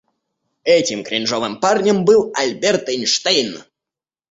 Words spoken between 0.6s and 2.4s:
Этим кринжовым парнем был